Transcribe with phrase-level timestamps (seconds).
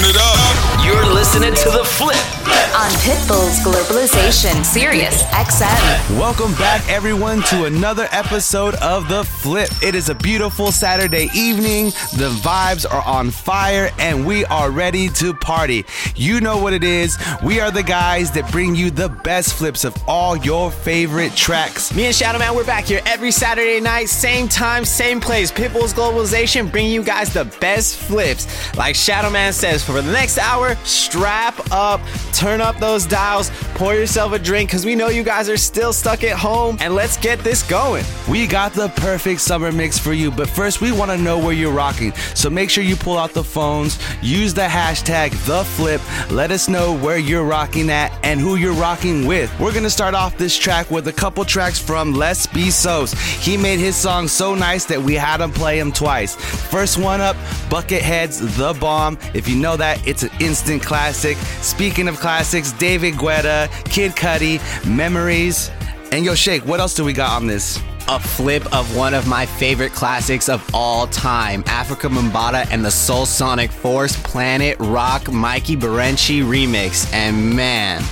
[0.00, 0.82] Turn it up.
[0.82, 2.39] You're listening to The Flip
[2.74, 6.18] on Pitbull's Globalization Sirius XM.
[6.18, 9.68] Welcome back, everyone, to another episode of The Flip.
[9.82, 11.86] It is a beautiful Saturday evening.
[12.16, 15.84] The vibes are on fire, and we are ready to party.
[16.14, 17.18] You know what it is.
[17.42, 21.92] We are the guys that bring you the best flips of all your favorite tracks.
[21.92, 25.50] Me and Shadow Man, we're back here every Saturday night, same time, same place.
[25.50, 28.76] Pitbull's Globalization, bringing you guys the best flips.
[28.76, 32.00] Like Shadow Man says, for the next hour, strap up,
[32.32, 35.92] turn up those dials, pour yourself a drink, because we know you guys are still
[35.92, 38.04] stuck at home, and let's get this going.
[38.28, 41.52] We got the perfect summer mix for you, but first we want to know where
[41.52, 42.12] you're rocking.
[42.34, 46.00] So make sure you pull out the phones, use the hashtag the flip,
[46.30, 49.50] let us know where you're rocking at and who you're rocking with.
[49.58, 52.70] We're gonna start off this track with a couple tracks from Les B.
[52.70, 53.12] Sos.
[53.12, 56.34] He made his song so nice that we had him play him twice.
[56.34, 57.36] First one up,
[57.68, 59.18] Buckethead's The Bomb.
[59.34, 61.36] If you know that, it's an instant classic.
[61.62, 65.70] Speaking of classics, David Guetta, Kid Cudi, Memories.
[66.10, 67.80] And yo, Shake, what else do we got on this?
[68.08, 72.88] a flip of one of my favorite classics of all time Afrika Bambaataa and the
[72.88, 77.12] Soulsonic Force Planet Rock Mikey Berenci remix.
[77.12, 78.02] And man,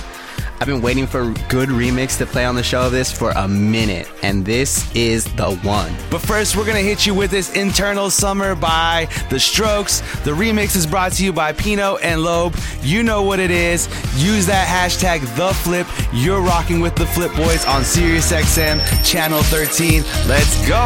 [0.59, 3.31] I've been waiting for a good remix to play on the show of this for
[3.31, 5.95] a minute, and this is the one.
[6.11, 10.01] But first, we're gonna hit you with this Eternal Summer by The Strokes.
[10.25, 12.51] The remix is brought to you by Pineo and Low.
[12.81, 13.87] You know what it is.
[14.17, 15.87] Use that hashtag The Flip.
[16.11, 20.03] You're rocking with the Flip Boys on SiriusXM Channel 13.
[20.27, 20.85] Let's go.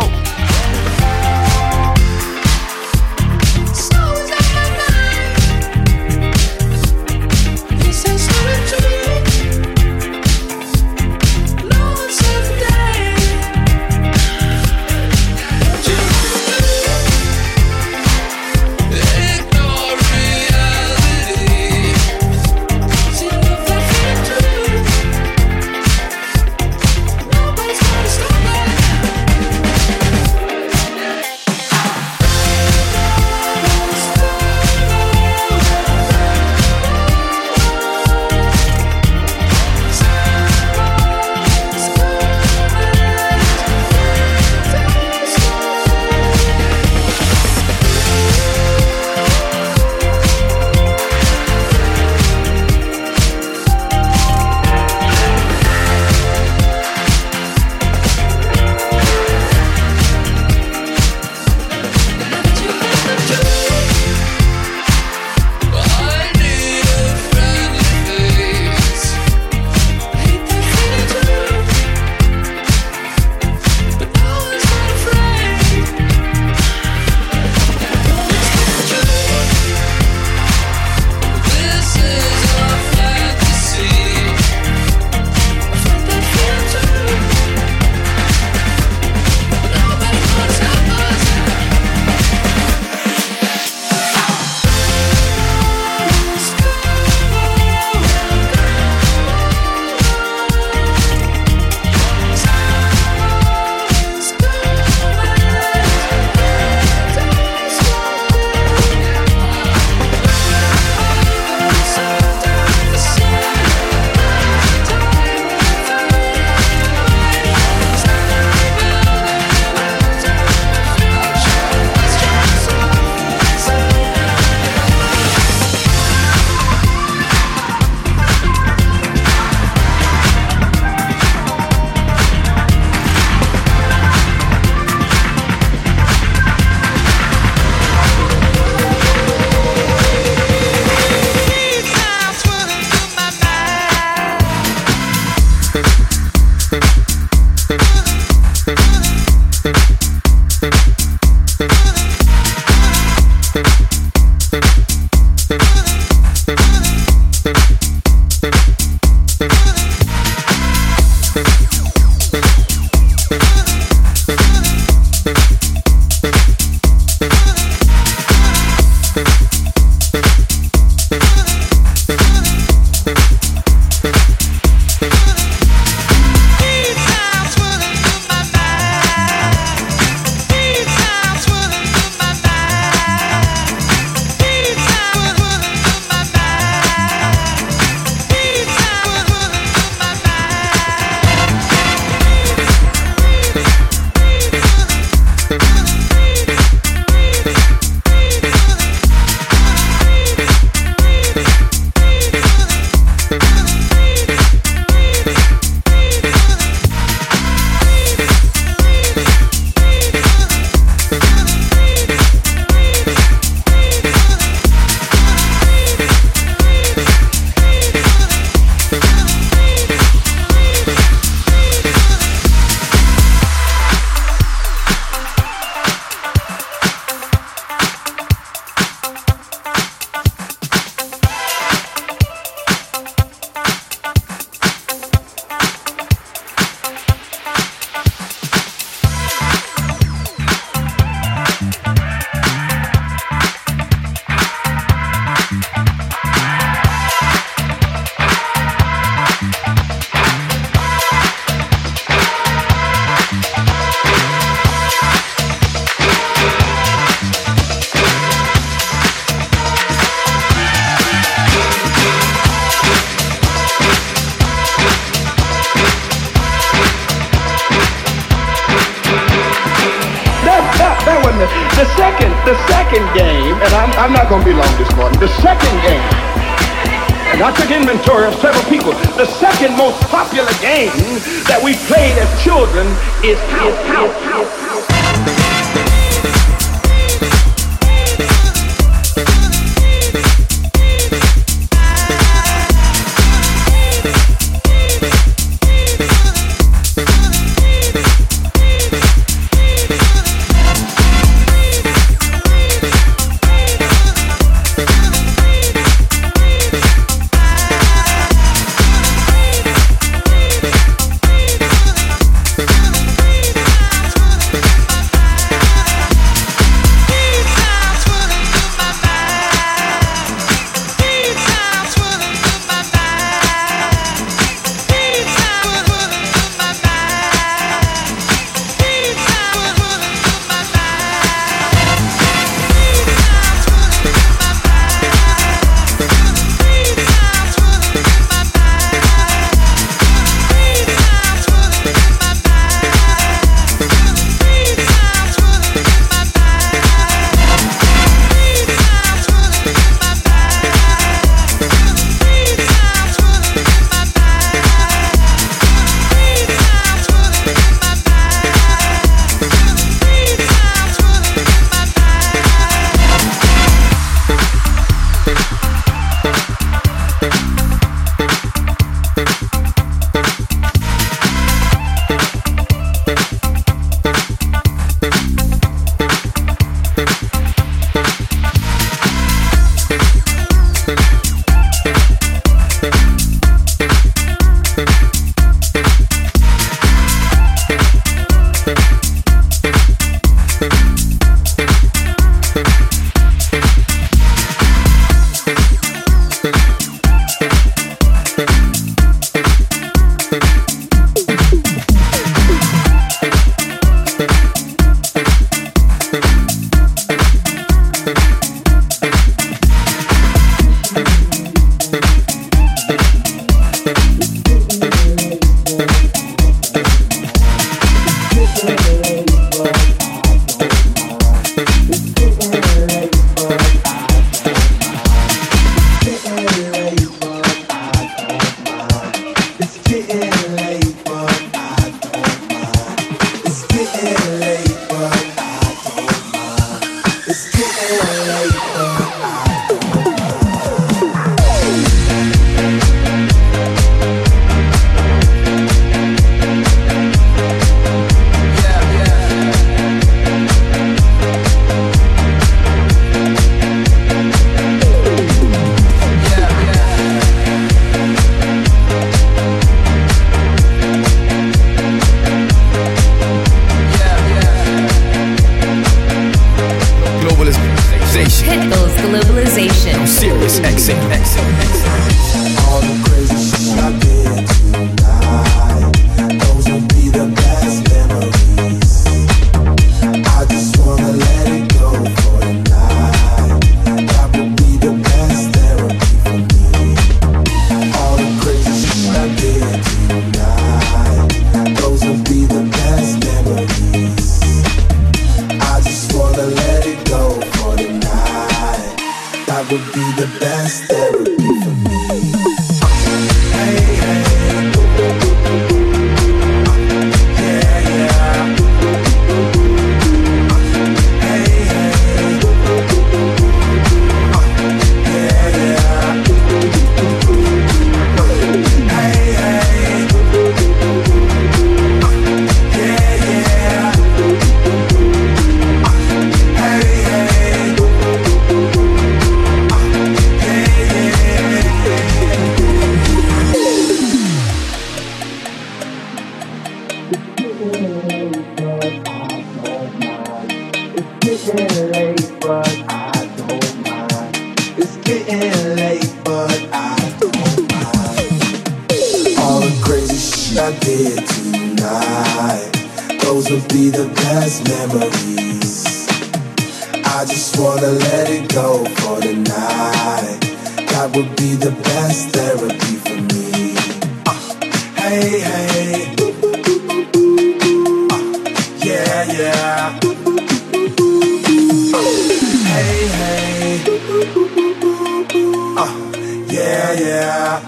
[577.45, 577.59] Uh,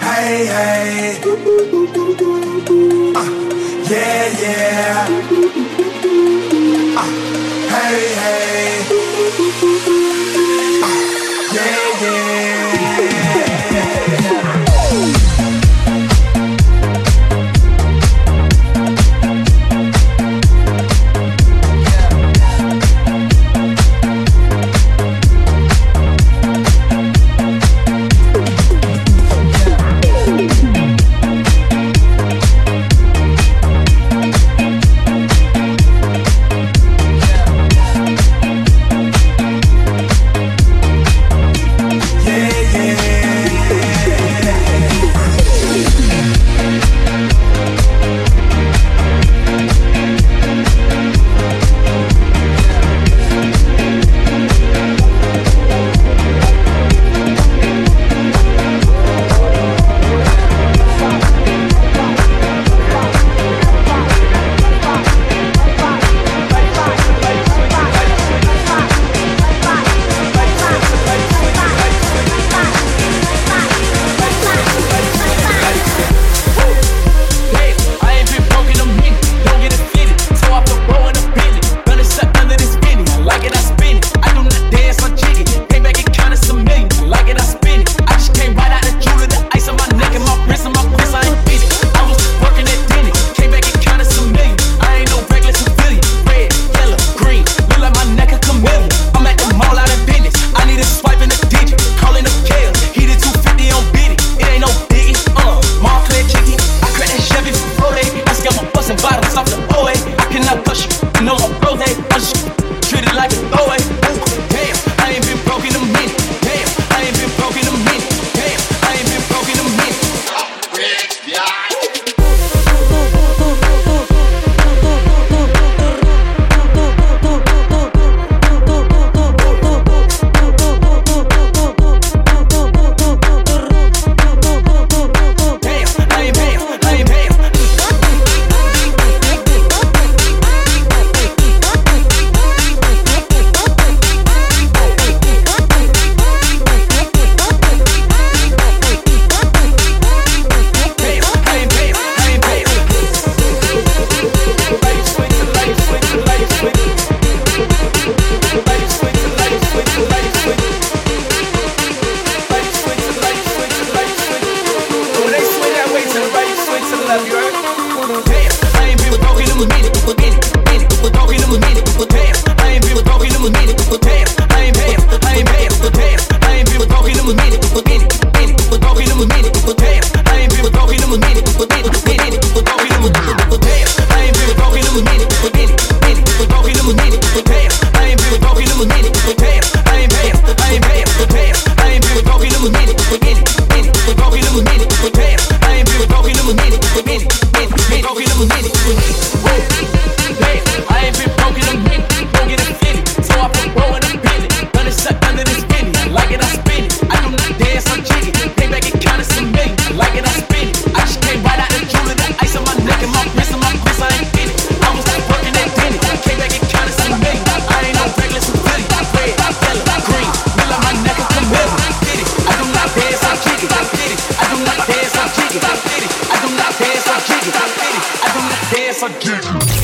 [0.00, 1.20] hey, hey.
[3.14, 3.28] Uh,
[3.90, 5.08] yeah, yeah.
[6.96, 7.08] Uh,
[7.68, 8.81] hey, hey.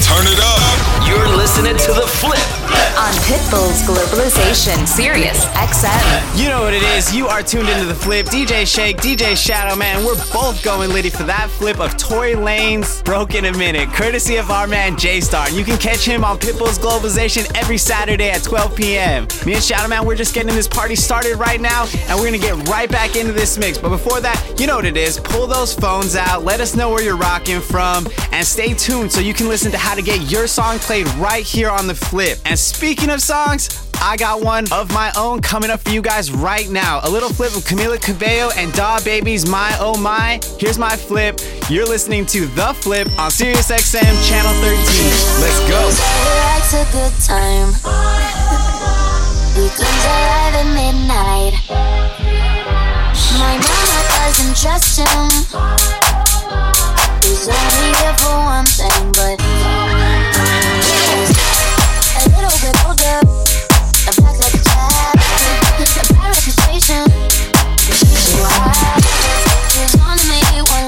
[0.03, 0.68] Turn it up.
[1.49, 2.59] Listening to The Flip
[2.99, 6.39] on Pitbull's Globalization Sirius XM.
[6.41, 7.15] You know what it is.
[7.15, 8.27] You are tuned into The Flip.
[8.27, 10.05] DJ Shake, DJ Shadow Man.
[10.05, 14.37] We're both going litty for that flip of Tory Lanez Broke in a Minute, courtesy
[14.37, 15.49] of our man J Star.
[15.51, 19.27] You can catch him on Pitbull's Globalization every Saturday at 12 p.m.
[19.47, 22.39] Me and Shadow Man, we're just getting this party started right now, and we're gonna
[22.39, 23.79] get right back into this mix.
[23.79, 25.19] But before that, you know what it is.
[25.19, 29.21] Pull those phones out, let us know where you're rocking from, and stay tuned so
[29.21, 32.39] you can listen to how to get your song played right here on The Flip.
[32.45, 36.31] And speaking of songs, I got one of my own coming up for you guys
[36.31, 37.01] right now.
[37.03, 40.41] A little flip of Camila Cabello and DaBaby's My Oh My.
[40.59, 41.41] Here's my flip.
[41.69, 44.79] You're listening to The Flip on Sirius XM Channel 13.
[45.41, 45.79] Let's go.
[53.39, 55.29] My mama doesn't trust him.
[57.23, 60.78] He's only here for one thing, but
[69.79, 70.88] She's trying to make it one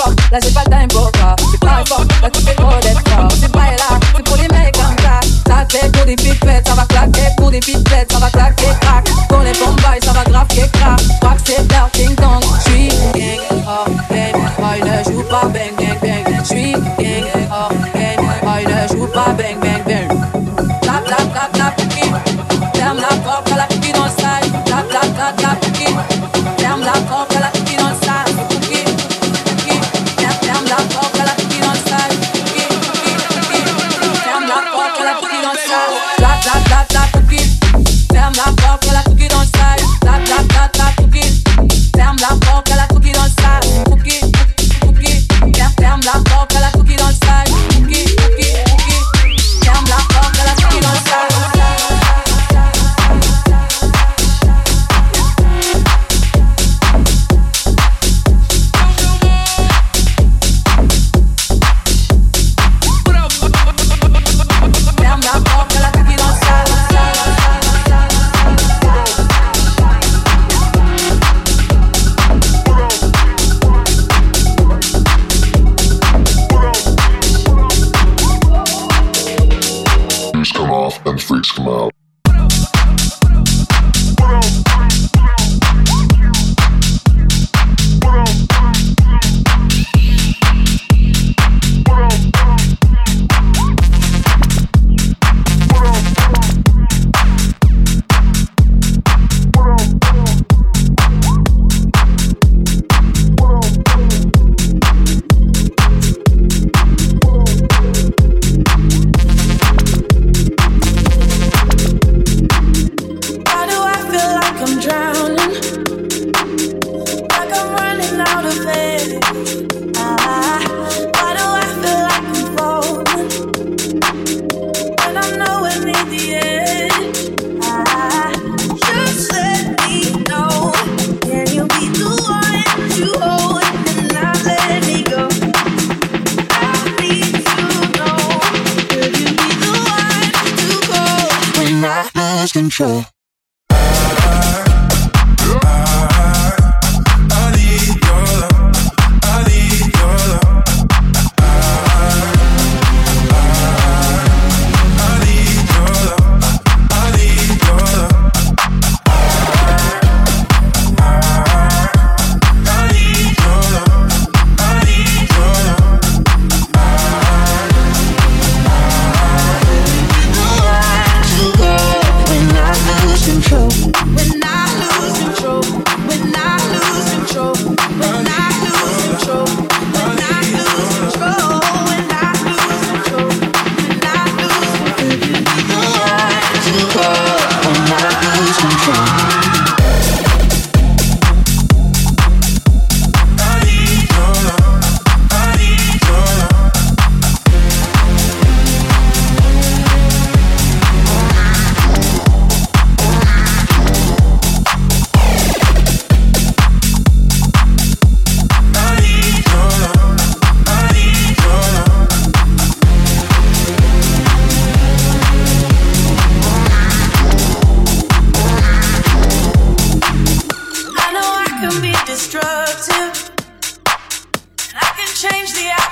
[0.00, 1.36] fuck, la j'ai pas le temps.
[1.50, 2.56] C'est pas fuck, là tu fais.
[3.40, 3.70] C'est pas
[4.16, 5.20] c'est pour les mecs comme ça.
[5.46, 6.16] Ça pour des
[6.66, 7.99] ça va claquer pour des pipettes.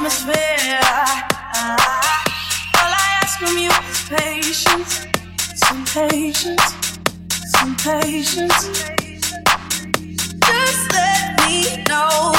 [0.08, 0.80] atmosphere.
[2.78, 5.06] All I ask from you is patience,
[5.54, 6.74] some patience,
[7.56, 8.70] some patience.
[10.46, 12.38] Just let me know.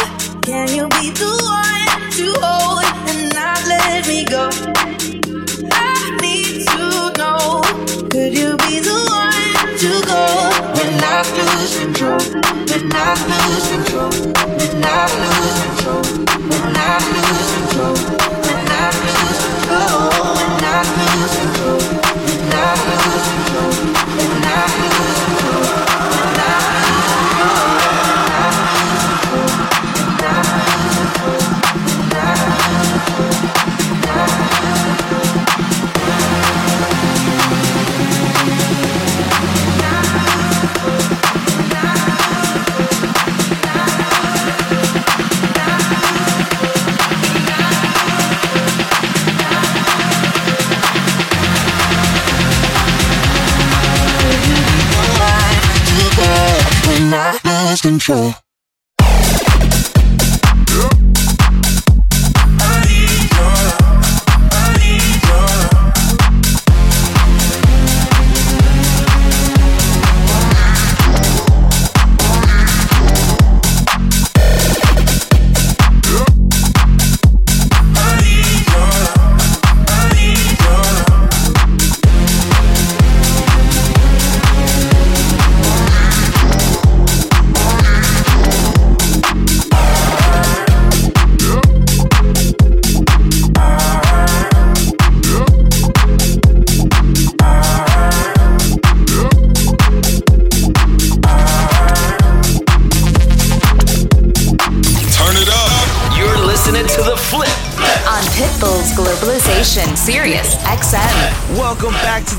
[58.09, 58.48] control.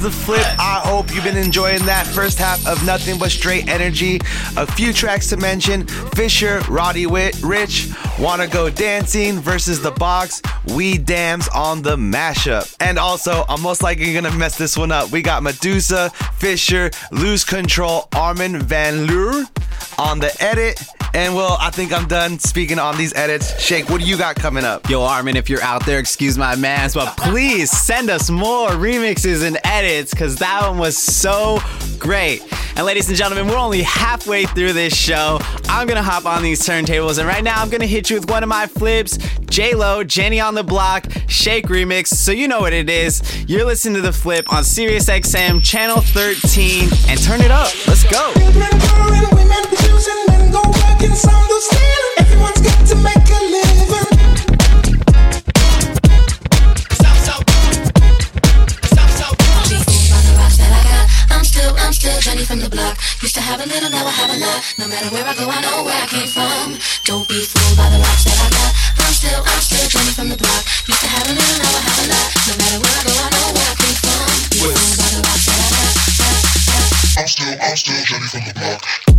[0.00, 0.46] The flip.
[0.58, 4.18] I hope you've been enjoying that first half of Nothing But Straight Energy.
[4.56, 10.40] A few tracks to mention Fisher, Roddy Witt, Rich, Wanna Go Dancing versus The Box,
[10.68, 12.74] WeDamnz on the mashup.
[12.80, 15.10] And also, I'm most likely gonna mess this one up.
[15.10, 19.44] We got Meduza, Fisher, Lose Control, Armin Van Leur
[19.98, 20.82] on the edit.
[21.12, 23.53] And well, I think I'm done speaking on these edits.
[23.55, 24.88] Sh8k, what do you got coming up?
[24.88, 29.44] Yo, Armin, if you're out there, excuse my mans, but please send us more remixes
[29.44, 31.59] and edits because that one was so
[31.99, 32.42] great.
[32.77, 35.38] And ladies and gentlemen, we're only halfway through this show.
[35.68, 38.42] I'm gonna hop on these turntables, and right now I'm gonna hit you with one
[38.42, 39.18] of my flips
[39.51, 42.07] J Lo, Jenny on the Block, Sh8k remix.
[42.09, 43.20] So you know what it is.
[43.49, 47.73] You're listening to the flip on Sirius XM, channel 13, and turn it up.
[47.88, 48.33] Let's go.
[50.50, 54.10] I'm still, if you want to make a living.
[56.90, 57.78] Stop so good
[58.82, 59.10] Stop.
[59.14, 59.70] So good
[61.30, 62.98] I'm still Jenny from the block.
[63.22, 65.20] Used to make a living.
[65.20, 67.22] Stop so bad Stop so
[67.54, 70.64] burned by the life that I got I'm still, unstuck right from the block.
[70.86, 71.80] Just to have a little now
[77.62, 79.10] I'm still Jenny from the block.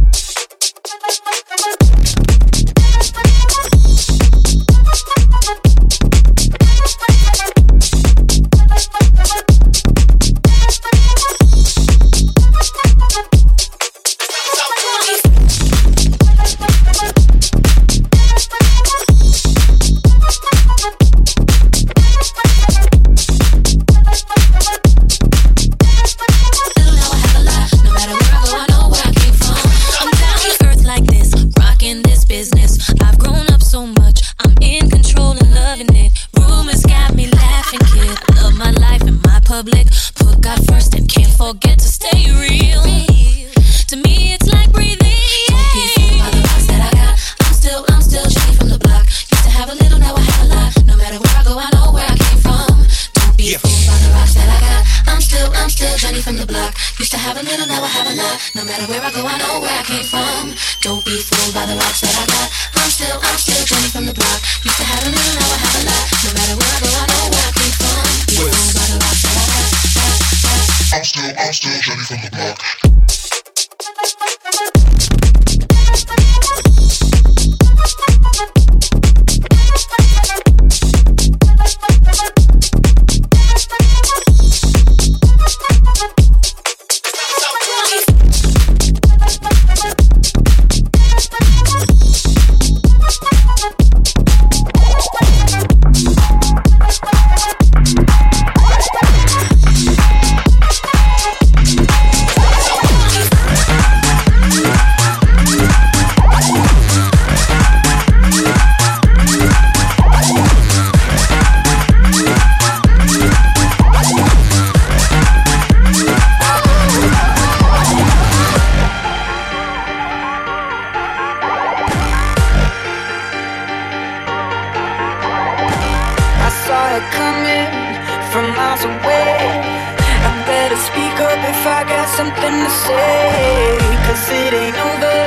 [132.42, 133.78] Got something to say.
[134.06, 135.20] Cause it ain't over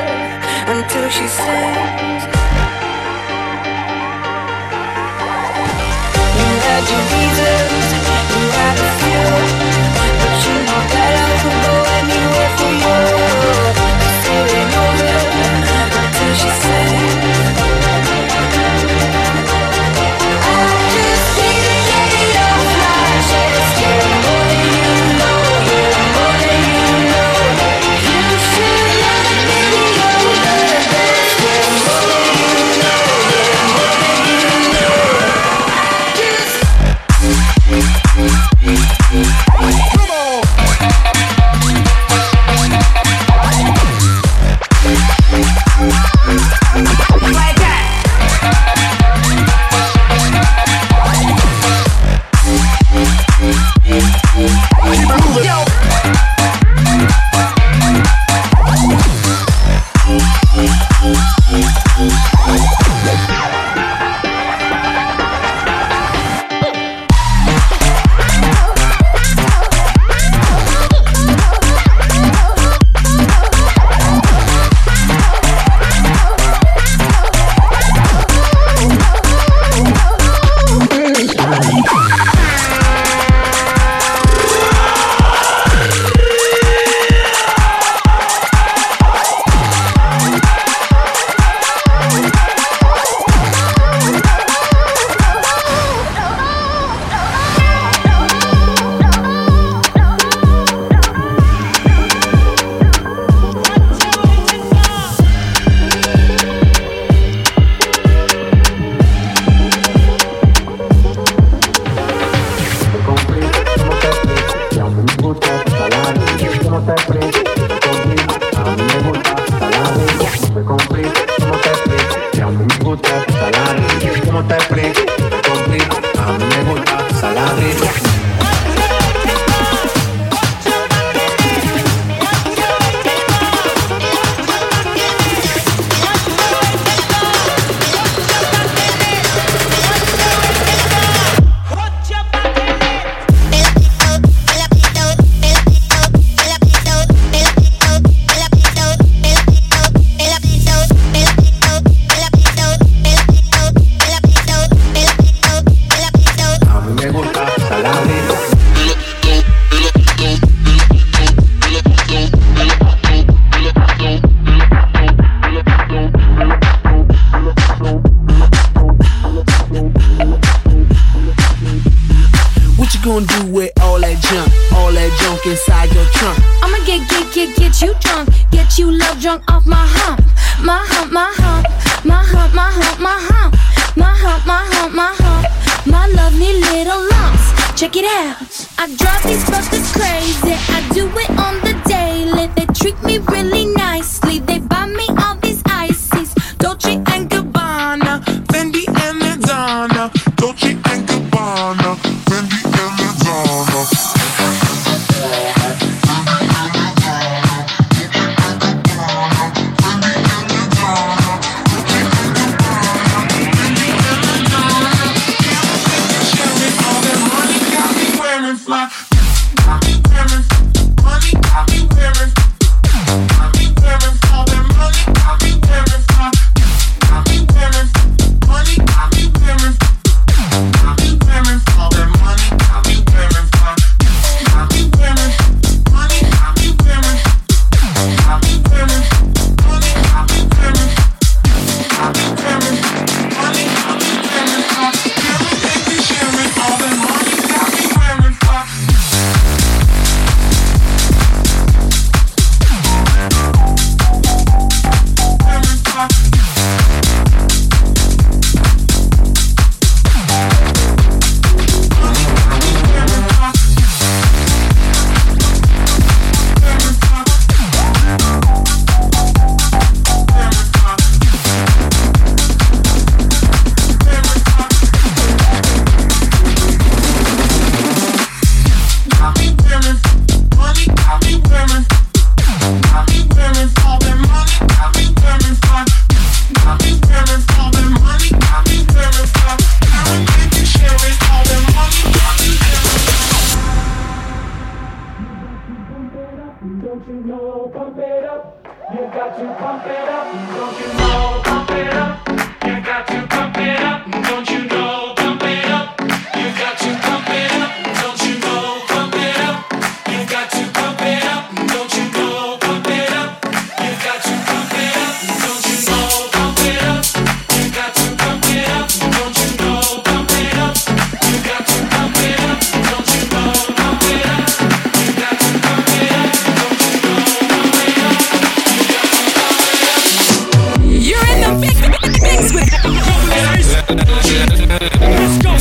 [0.72, 2.24] until she sings.
[6.38, 7.73] You had your reasons,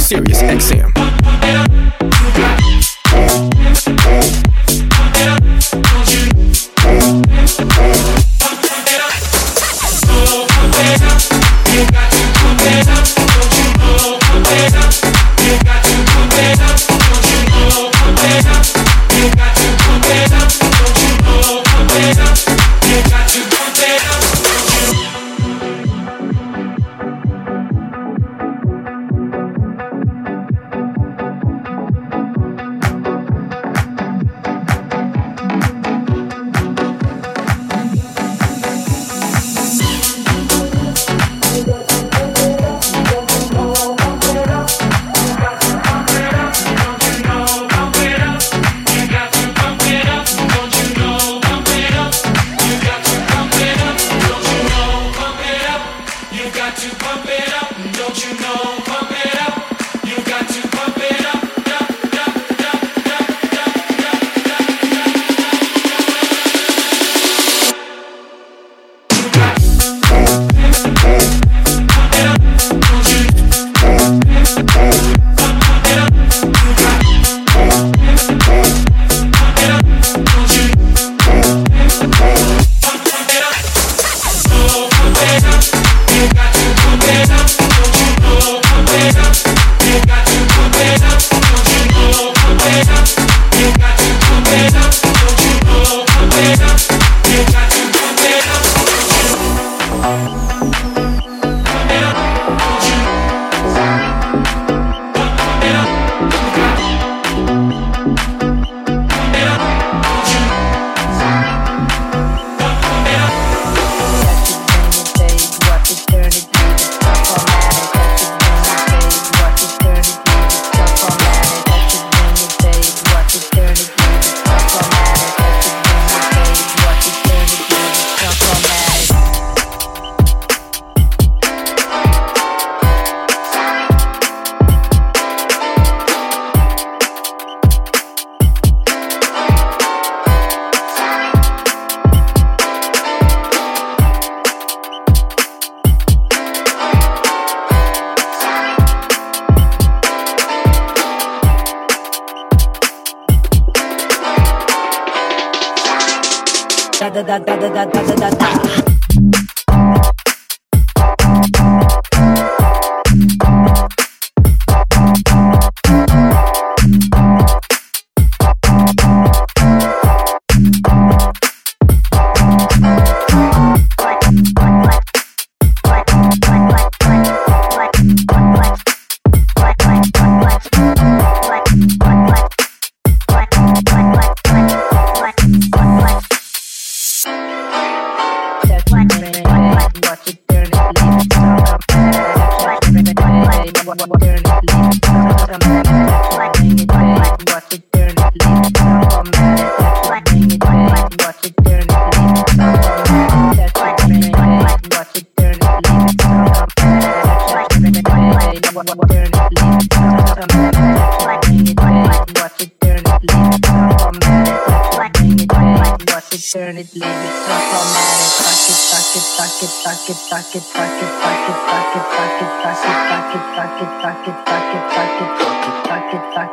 [0.04, 1.23] Sirius XM.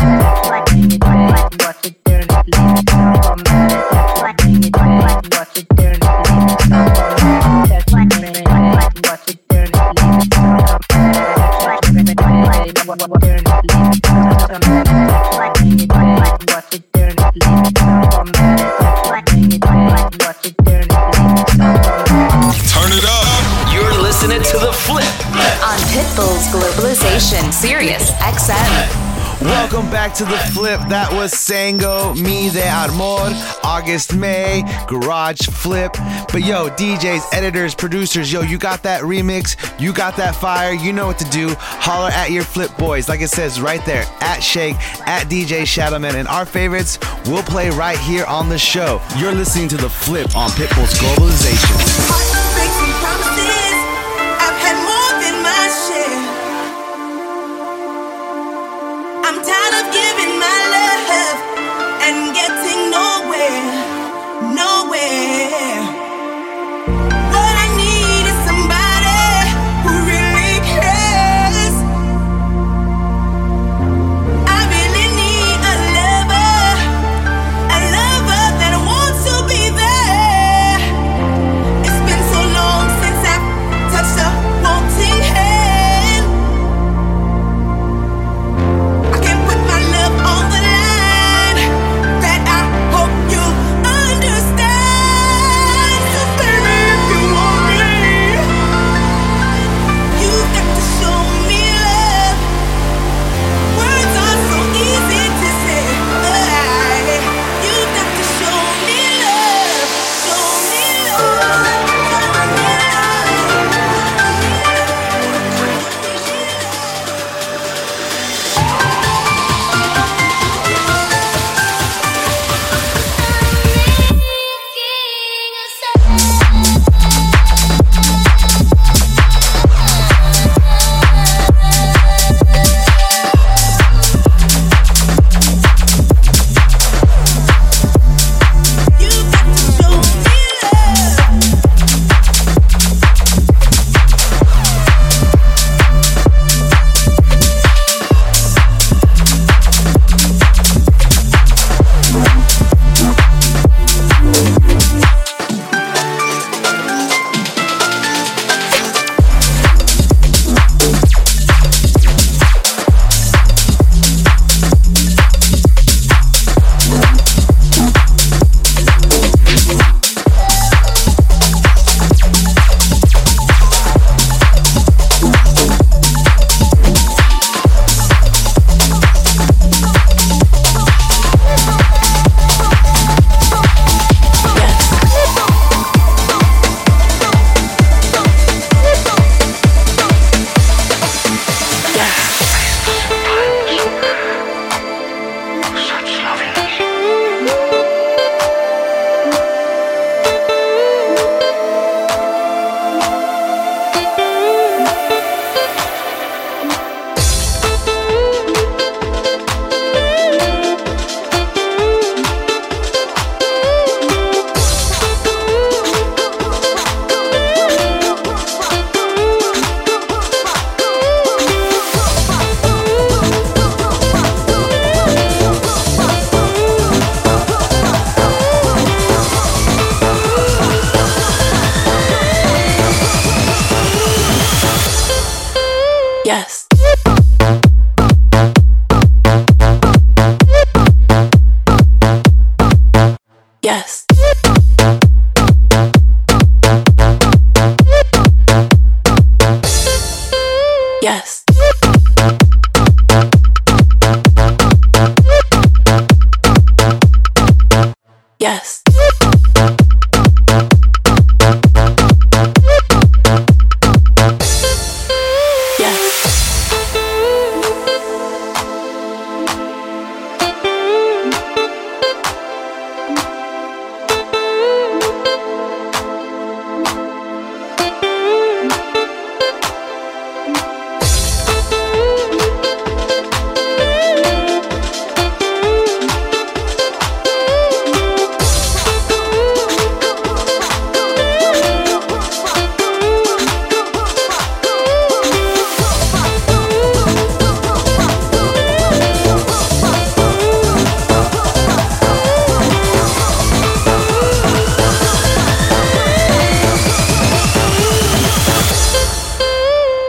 [29.43, 30.81] Welcome back to the flip.
[30.89, 33.35] That was Sango, Mi de armor,
[33.65, 35.93] August May, Garage Flip.
[36.31, 40.93] But yo, DJs, editors, producers, yo, you got that remix, you got that fire, you
[40.93, 41.49] know what to do.
[41.59, 44.75] Holler at your flip boys, like it says right there, at Sh8k,
[45.09, 49.03] at DJ Shadowman, and our favorites will play right here on the show.
[49.19, 51.92] You're listening to the flip on Pitbull's Globalization.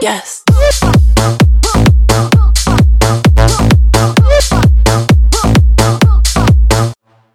[0.04, 0.44] Yes.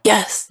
[0.03, 0.48] Yes.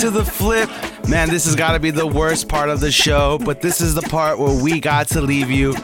[0.00, 0.68] To the flip.
[1.08, 3.94] Man, this has got to be the worst part of the show, but this is
[3.94, 5.74] the part where we got to leave you.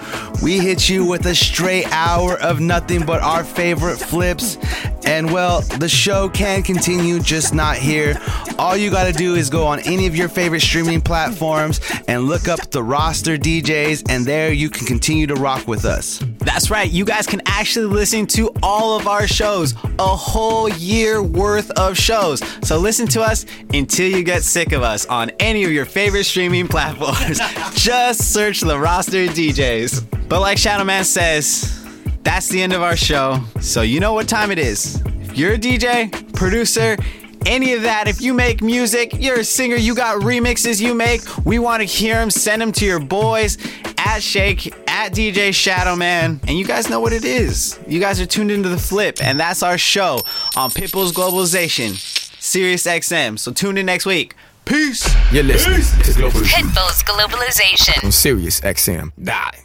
[0.42, 4.58] We hit you with a straight hour of nothing but our favorite flips.
[5.04, 8.20] And well, the show can continue, just not here.
[8.58, 12.24] All you got to do is go on any of your favorite streaming platforms and
[12.24, 16.22] look up the roster DJs, and there you can continue to rock with us.
[16.44, 21.22] That's right, you guys can actually listen to all of our shows, a whole year
[21.22, 22.42] worth of shows.
[22.62, 26.24] So listen to us until you get sick of us on any of your favorite
[26.24, 27.38] streaming platforms.
[27.74, 30.28] Just search the roster DJs.
[30.28, 31.84] But like Shadowman says,
[32.22, 33.40] that's the end of our show.
[33.60, 35.00] So you know what time it is.
[35.20, 36.96] If you're a DJ, producer,
[37.46, 41.22] any of that, if you make music, you're a singer, you got remixes you make,
[41.44, 43.56] we want to hear them, send them to your boys
[43.98, 46.40] at Sh8k, at DJ Shadowman.
[46.46, 47.80] And you guys know what it is.
[47.88, 50.20] You guys are tuned into the flip, and that's our show
[50.54, 51.96] on Pitbull's Globalization,
[52.40, 53.38] Sirius XM.
[53.38, 54.34] So tune in next week.
[54.66, 55.08] Peace.
[55.32, 58.04] You're listening to Global Pitbull's Globalization.
[58.04, 59.12] on Sirius XM.
[59.22, 59.58] Die.